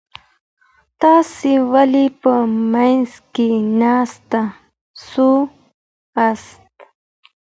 [1.01, 2.33] تاسي ولي په
[2.71, 4.31] مځکي ناست
[5.07, 6.69] سواست؟